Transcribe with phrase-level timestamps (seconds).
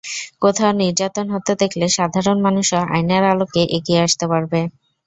[0.41, 4.59] কোথাও নির্যাতন হতে দেখলে সাধারণ মানুষও আইনের আলোকে এগিয়ে আসতে পারবে।